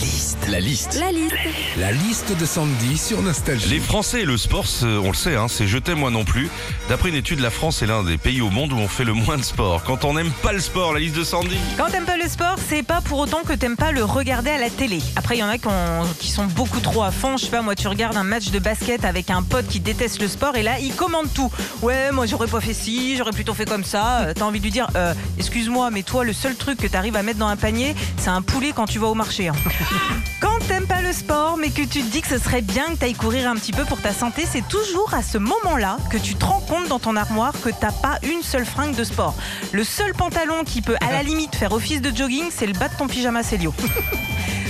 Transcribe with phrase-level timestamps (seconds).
[0.00, 0.38] liste.
[0.48, 0.96] La liste.
[1.00, 1.34] La liste.
[1.78, 3.68] La liste de Sandy sur Nostalgie.
[3.68, 6.48] Les Français et le sport, on le sait, hein, c'est je t'aime moi non plus.
[6.88, 9.12] D'après une étude, la France est l'un des pays au monde où on fait le
[9.12, 9.82] moins de sport.
[9.84, 11.56] Quand on n'aime pas le sport, la liste de Sandy.
[11.76, 14.58] Quand t'aimes pas le sport, c'est pas pour autant que t'aimes pas le regarder à
[14.58, 15.00] la télé.
[15.16, 17.36] Après, il y en a qui, ont- qui sont beaucoup trop à fond.
[17.36, 20.20] Je sais pas, moi, tu regardes un match de basket avec un pote qui déteste
[20.20, 21.50] le sport et là, il commande tout.
[21.82, 24.20] Ouais, moi, j'aurais pas fait ci, j'aurais plutôt fait comme ça.
[24.22, 27.16] Euh, T'as envie de lui dire, euh, excuse-moi, mais toi, le seul truc que t'arrives
[27.16, 29.48] à mettre dans un panier, c'est un poulet quand tu vas au marché.
[29.48, 29.54] hein.
[30.40, 32.94] Quand t'aimes pas le sport, mais que tu te dis que ce serait bien que
[32.94, 36.34] t'ailles courir un petit peu pour ta santé, c'est toujours à ce moment-là que tu
[36.34, 39.34] te rends compte dans ton armoire que t'as pas une seule fringue de sport.
[39.72, 42.88] Le seul pantalon qui peut à la limite faire office de jogging, c'est le bas
[42.88, 43.74] de ton pyjama Célio.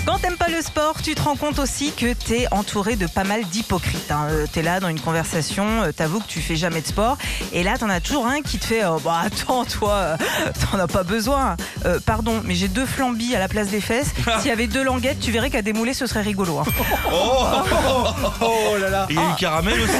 [0.06, 3.22] Quand t'aimes pas le sport, tu te rends compte aussi que t'es entouré de pas
[3.24, 4.10] mal d'hypocrites.
[4.10, 4.26] Hein.
[4.30, 7.16] Euh, T'es là dans une conversation, euh, t'avoues que tu fais jamais de sport,
[7.52, 10.16] et là t'en as toujours un qui te fait euh, bah attends toi,
[10.72, 11.56] t'en as pas besoin.
[11.84, 14.12] Euh, pardon, mais j'ai deux flambis à la place des fesses.
[14.40, 16.58] S'il y avait deux languettes, tu verrais qu'à démouler ce serait rigolo.
[16.58, 16.64] hein.
[19.10, 19.92] Il y a eu caramel aussi.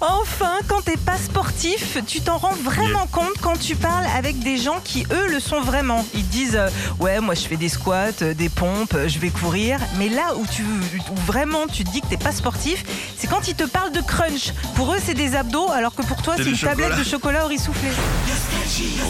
[0.00, 4.58] Enfin, quand t'es pas sportif, tu t'en rends vraiment compte quand tu parles avec des
[4.58, 6.04] gens qui, eux, le sont vraiment.
[6.14, 9.18] Ils te disent euh, Ouais, moi je fais des squats, euh, des pompes, euh, je
[9.18, 9.78] vais courir.
[9.98, 12.84] Mais là où, tu, où vraiment tu te dis que t'es pas sportif,
[13.16, 14.52] c'est quand ils te parlent de crunch.
[14.74, 17.48] Pour eux, c'est des abdos, alors que pour toi, C'est une tablette de chocolat au
[17.48, 17.88] riz soufflé.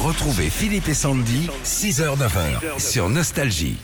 [0.02, 3.78] Retrouvez Philippe et Sandy, 6h-9h sur Nostalgie.